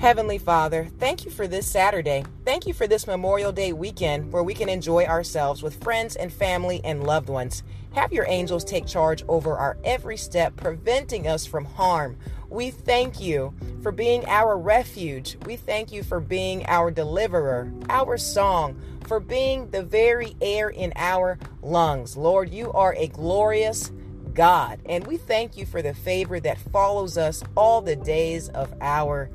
Heavenly 0.00 0.38
Father, 0.38 0.88
thank 0.98 1.26
you 1.26 1.30
for 1.30 1.46
this 1.46 1.70
Saturday. 1.70 2.24
Thank 2.46 2.66
you 2.66 2.72
for 2.72 2.86
this 2.86 3.06
Memorial 3.06 3.52
Day 3.52 3.74
weekend 3.74 4.32
where 4.32 4.42
we 4.42 4.54
can 4.54 4.70
enjoy 4.70 5.04
ourselves 5.04 5.62
with 5.62 5.84
friends 5.84 6.16
and 6.16 6.32
family 6.32 6.80
and 6.84 7.04
loved 7.04 7.28
ones. 7.28 7.62
Have 7.92 8.10
your 8.10 8.24
angels 8.26 8.64
take 8.64 8.86
charge 8.86 9.22
over 9.28 9.58
our 9.58 9.76
every 9.84 10.16
step, 10.16 10.56
preventing 10.56 11.28
us 11.28 11.44
from 11.44 11.66
harm. 11.66 12.16
We 12.48 12.70
thank 12.70 13.20
you 13.20 13.52
for 13.82 13.92
being 13.92 14.24
our 14.24 14.56
refuge. 14.56 15.36
We 15.44 15.56
thank 15.56 15.92
you 15.92 16.02
for 16.02 16.18
being 16.18 16.64
our 16.64 16.90
deliverer, 16.90 17.70
our 17.90 18.16
song, 18.16 18.80
for 19.06 19.20
being 19.20 19.68
the 19.68 19.82
very 19.82 20.34
air 20.40 20.70
in 20.70 20.94
our 20.96 21.38
lungs. 21.60 22.16
Lord, 22.16 22.48
you 22.48 22.72
are 22.72 22.94
a 22.94 23.08
glorious 23.08 23.92
God, 24.32 24.80
and 24.86 25.06
we 25.06 25.18
thank 25.18 25.58
you 25.58 25.66
for 25.66 25.82
the 25.82 25.92
favor 25.92 26.40
that 26.40 26.56
follows 26.56 27.18
us 27.18 27.42
all 27.54 27.82
the 27.82 27.96
days 27.96 28.48
of 28.48 28.72
our 28.80 29.28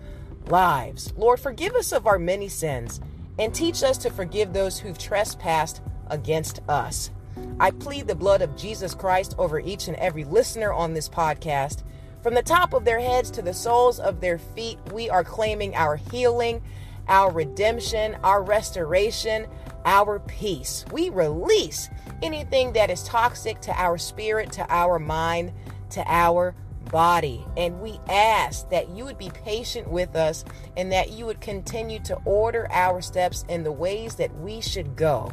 lives. 0.50 1.14
Lord, 1.18 1.40
forgive 1.40 1.76
us 1.76 1.92
of 1.92 2.08
our 2.08 2.20
many 2.20 2.48
sins 2.48 3.02
and 3.38 3.54
teach 3.54 3.84
us 3.84 3.98
to 4.00 4.10
forgive 4.10 4.54
those 4.54 4.80
who've 4.80 4.98
trespassed 4.98 5.82
against 6.08 6.62
us. 6.70 7.12
I 7.60 7.72
plead 7.72 8.08
the 8.08 8.16
blood 8.16 8.42
of 8.42 8.56
Jesus 8.56 8.94
Christ 8.94 9.36
over 9.38 9.60
each 9.60 9.88
and 9.88 9.98
every 9.98 10.24
listener 10.24 10.72
on 10.72 10.94
this 10.94 11.10
podcast. 11.10 11.84
From 12.22 12.34
the 12.34 12.42
top 12.42 12.74
of 12.74 12.86
their 12.86 13.00
heads 13.00 13.30
to 13.32 13.42
the 13.42 13.54
soles 13.54 14.00
of 14.00 14.20
their 14.20 14.38
feet, 14.38 14.80
we 14.92 15.10
are 15.10 15.24
claiming 15.24 15.76
our 15.76 15.96
healing, 15.96 16.62
our 17.08 17.32
redemption, 17.32 18.18
our 18.24 18.42
restoration, 18.42 19.48
our 19.86 20.20
peace. 20.20 20.86
We 20.92 21.10
release 21.10 21.90
anything 22.24 22.74
that 22.74 22.90
is 22.90 23.04
toxic 23.04 23.62
to 23.62 23.80
our 23.80 23.98
spirit, 23.98 24.52
to 24.54 24.66
our 24.74 24.98
mind, 24.98 25.54
to 25.92 26.04
our 26.08 26.56
body. 26.86 27.46
And 27.58 27.82
we 27.82 28.00
ask 28.10 28.70
that 28.70 28.90
you 28.90 29.06
would 29.06 29.18
be 29.18 29.30
patient 29.30 29.90
with 29.90 30.16
us 30.16 30.46
and 30.78 30.92
that 30.92 31.12
you 31.12 31.26
would 31.26 31.42
continue 31.42 32.00
to 32.04 32.16
order 32.26 32.68
our 32.72 33.02
steps 33.02 33.46
in 33.50 33.64
the 33.64 33.72
ways 33.72 34.16
that 34.16 34.36
we 34.40 34.62
should 34.62 34.96
go. 34.96 35.32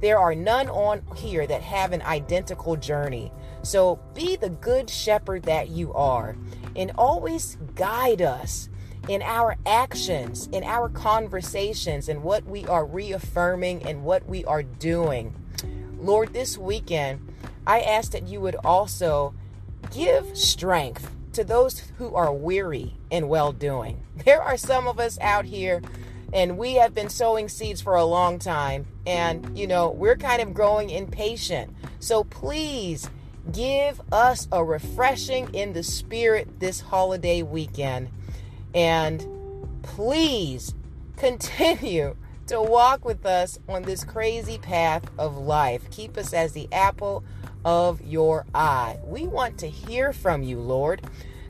There 0.00 0.18
are 0.18 0.34
none 0.34 0.68
on 0.68 1.02
here 1.16 1.46
that 1.46 1.62
have 1.62 1.92
an 1.92 2.02
identical 2.02 2.76
journey. 2.76 3.32
So 3.62 4.00
be 4.14 4.36
the 4.36 4.50
good 4.50 4.90
shepherd 4.90 5.44
that 5.44 5.68
you 5.68 5.92
are 5.92 6.36
and 6.74 6.90
always 6.98 7.56
guide 7.76 8.20
us 8.20 8.68
in 9.08 9.22
our 9.22 9.56
actions, 9.66 10.48
in 10.52 10.64
our 10.64 10.88
conversations, 10.88 12.08
and 12.08 12.22
what 12.22 12.44
we 12.44 12.66
are 12.66 12.84
reaffirming 12.84 13.82
and 13.84 14.04
what 14.04 14.26
we 14.26 14.44
are 14.44 14.62
doing. 14.62 15.34
Lord, 15.98 16.32
this 16.32 16.58
weekend, 16.58 17.32
I 17.66 17.80
ask 17.80 18.12
that 18.12 18.26
you 18.26 18.40
would 18.40 18.56
also 18.64 19.34
give 19.92 20.36
strength 20.36 21.10
to 21.32 21.44
those 21.44 21.80
who 21.98 22.14
are 22.14 22.32
weary 22.32 22.94
in 23.10 23.28
well 23.28 23.52
doing. 23.52 24.00
There 24.24 24.42
are 24.42 24.56
some 24.56 24.86
of 24.86 25.00
us 25.00 25.18
out 25.20 25.46
here, 25.46 25.82
and 26.32 26.56
we 26.56 26.74
have 26.74 26.94
been 26.94 27.08
sowing 27.08 27.48
seeds 27.48 27.80
for 27.80 27.96
a 27.96 28.04
long 28.04 28.38
time, 28.38 28.86
and 29.06 29.58
you 29.58 29.66
know, 29.66 29.90
we're 29.90 30.16
kind 30.16 30.40
of 30.40 30.54
growing 30.54 30.90
impatient. 30.90 31.74
So 31.98 32.22
please 32.24 33.10
give 33.50 34.00
us 34.12 34.46
a 34.52 34.62
refreshing 34.62 35.52
in 35.54 35.72
the 35.72 35.82
spirit 35.82 36.60
this 36.60 36.80
holiday 36.80 37.42
weekend. 37.42 38.10
And 38.74 39.26
please 39.82 40.74
continue 41.16 42.16
to 42.46 42.60
walk 42.60 43.04
with 43.04 43.24
us 43.26 43.58
on 43.68 43.82
this 43.82 44.04
crazy 44.04 44.58
path 44.58 45.04
of 45.18 45.36
life. 45.36 45.90
Keep 45.90 46.16
us 46.16 46.32
as 46.32 46.52
the 46.52 46.68
apple 46.72 47.24
of 47.64 48.00
your 48.02 48.46
eye. 48.54 48.98
We 49.04 49.26
want 49.26 49.58
to 49.58 49.68
hear 49.68 50.12
from 50.12 50.42
you, 50.42 50.58
Lord. 50.58 51.02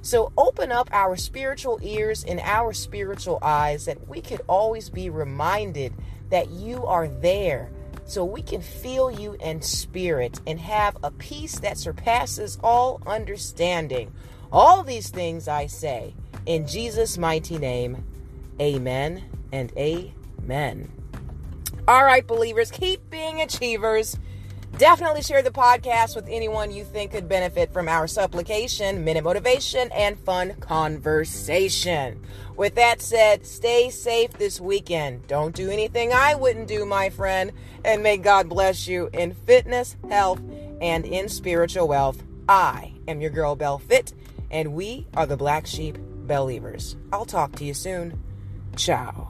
So 0.02 0.32
open 0.36 0.72
up 0.72 0.88
our 0.92 1.16
spiritual 1.16 1.78
ears 1.82 2.24
and 2.24 2.40
our 2.40 2.72
spiritual 2.72 3.38
eyes 3.40 3.84
that 3.84 4.08
we 4.08 4.20
could 4.20 4.40
always 4.48 4.90
be 4.90 5.10
reminded 5.10 5.94
that 6.30 6.50
you 6.50 6.84
are 6.86 7.06
there 7.06 7.70
so 8.04 8.24
we 8.24 8.42
can 8.42 8.60
feel 8.60 9.10
you 9.10 9.36
in 9.40 9.62
spirit 9.62 10.40
and 10.46 10.58
have 10.58 10.96
a 11.02 11.10
peace 11.12 11.60
that 11.60 11.78
surpasses 11.78 12.58
all 12.62 13.00
understanding. 13.06 14.12
All 14.50 14.82
these 14.82 15.08
things 15.08 15.46
I 15.46 15.66
say 15.66 16.14
in 16.46 16.66
Jesus' 16.66 17.16
mighty 17.16 17.58
name. 17.58 18.04
Amen 18.60 19.24
and 19.52 19.72
amen. 19.76 20.90
All 21.86 22.04
right, 22.04 22.26
believers, 22.26 22.70
keep 22.70 23.08
being 23.08 23.40
achievers. 23.40 24.16
Definitely 24.78 25.22
share 25.22 25.42
the 25.42 25.50
podcast 25.50 26.16
with 26.16 26.26
anyone 26.28 26.72
you 26.72 26.82
think 26.82 27.12
could 27.12 27.28
benefit 27.28 27.72
from 27.72 27.88
our 27.88 28.06
supplication, 28.06 29.04
minute 29.04 29.22
motivation, 29.22 29.92
and 29.92 30.18
fun 30.18 30.54
conversation. 30.60 32.20
With 32.56 32.74
that 32.74 33.00
said, 33.00 33.46
stay 33.46 33.90
safe 33.90 34.32
this 34.32 34.60
weekend. 34.60 35.26
Don't 35.26 35.54
do 35.54 35.70
anything 35.70 36.12
I 36.12 36.34
wouldn't 36.34 36.68
do, 36.68 36.84
my 36.84 37.10
friend. 37.10 37.52
And 37.84 38.02
may 38.02 38.16
God 38.16 38.48
bless 38.48 38.88
you 38.88 39.08
in 39.12 39.34
fitness, 39.34 39.96
health, 40.08 40.40
and 40.80 41.04
in 41.04 41.28
spiritual 41.28 41.86
wealth. 41.86 42.22
I 42.48 42.94
am 43.06 43.20
your 43.20 43.30
girl, 43.30 43.54
Bell 43.54 43.78
Fit, 43.78 44.12
and 44.50 44.74
we 44.74 45.06
are 45.14 45.26
the 45.26 45.36
Black 45.36 45.66
Sheep 45.66 45.96
Believers. 45.98 46.96
I'll 47.12 47.24
talk 47.24 47.54
to 47.56 47.64
you 47.64 47.74
soon. 47.74 48.20
Ciao. 48.76 49.28